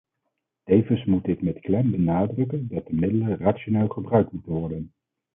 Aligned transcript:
Tevens 0.63 1.05
moet 1.05 1.27
ik 1.27 1.41
met 1.41 1.59
klem 1.59 1.91
benadrukken 1.91 2.67
dat 2.67 2.85
de 2.87 2.93
middelen 2.93 3.37
rationeel 3.37 3.87
gebruikt 3.87 4.31
moeten 4.31 4.51
worden. 4.51 4.91